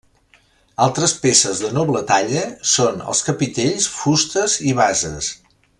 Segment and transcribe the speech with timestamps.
[0.85, 5.33] Altres peces de noble talla són els capitells, fustes i bases.